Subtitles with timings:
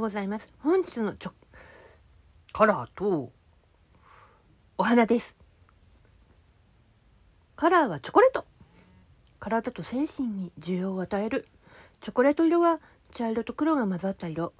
[0.00, 0.48] ようございます。
[0.60, 1.32] 本日のちょ、
[2.54, 3.30] カラーと、
[4.78, 5.36] お花です。
[7.54, 8.46] カラーはチョコレート。
[9.38, 11.46] 体と精神に需要を与える。
[12.00, 12.80] チョコレート色は
[13.12, 14.54] 茶色と黒が混ざった色。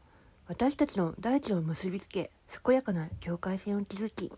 [0.46, 2.30] 私たちの大地を結びつけ、
[2.62, 4.30] 健やかな境界線を築き、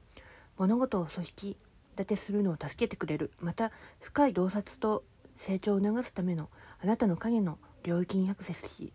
[0.56, 1.56] 物事を組織
[1.98, 3.32] 立てするのを助けてくれる。
[3.40, 5.02] また、深い洞察と
[5.36, 6.48] 成長を促すための
[6.80, 8.92] あなたの影の領域にアクセスし、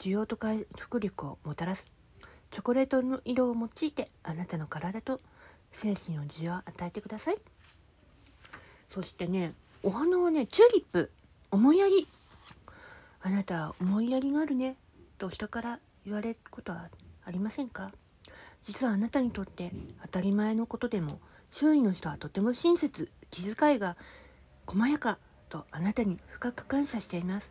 [0.00, 1.86] 需要と回復力をもたらす。
[2.50, 5.20] チョコレートの色を用いてあなたの体と
[5.72, 7.36] 精神の需要を与えてください。
[8.92, 11.12] そしてねお花はねチューリップ
[11.50, 12.08] 思いやり。
[13.22, 14.76] あなたは思いやりがあるね
[15.18, 16.88] と人から言われることは
[17.24, 17.92] ありませんか？
[18.62, 19.70] 実はあなたにとって
[20.02, 21.20] 当たり前のことでも
[21.52, 23.96] 周囲の人はとても親切気遣いが
[24.66, 25.18] 細やか
[25.50, 27.50] とあなたに深く感謝しています。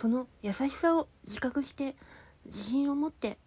[0.00, 1.96] その優しさを自覚して
[2.44, 3.38] 自信を持って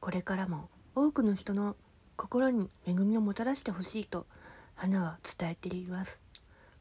[0.00, 1.76] これからも多くの人の
[2.16, 4.26] 心に恵みをもたらしてほしいと
[4.74, 6.20] 花は伝えています。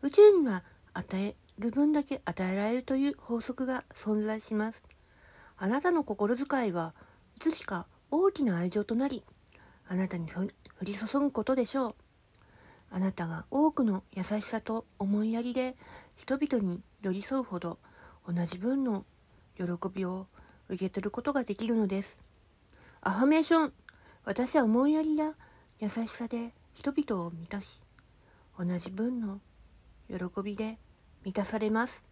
[0.02, 4.82] 宇宙には与える分だけ与えられるという法則が存在します。
[5.58, 6.94] あなたの心遣いは
[7.38, 9.24] いつしか大きな愛情となり
[9.88, 10.50] あなたに降
[10.82, 11.96] り注ぐことでしょう。
[12.90, 15.76] あなたが多くの優しさと思いやりで
[16.16, 17.78] 人々に寄り添うほど
[18.28, 19.06] 同じ分の
[19.58, 20.28] 喜びを
[20.70, 22.18] 受け取ることができるのです。
[23.02, 23.74] アファメーション
[24.24, 25.34] 私は思いやりや
[25.80, 27.82] 優しさで人々を満たし、
[28.58, 29.40] 同じ分の
[30.08, 30.78] 喜びで
[31.24, 32.04] 満たされます。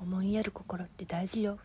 [0.00, 1.58] 思いやる心って大事よ。